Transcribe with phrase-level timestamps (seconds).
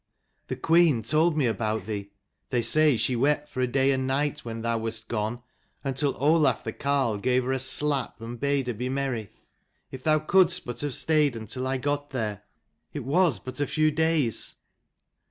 [0.47, 2.09] "The queen told me about thee.
[2.49, 5.43] They say she wept for a day and a night when thou wast gone,
[5.83, 9.29] until Olaf the carle gave her a slap and bade her be merry.
[9.91, 12.41] If thou could'st but have stayed until I got there;
[12.91, 14.55] it was but a few 220 days.